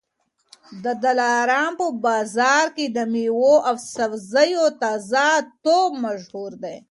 [0.83, 5.27] د دلارام په بازار کي د مېوو او سبزیو تازه
[5.63, 6.77] توب مشهور دی.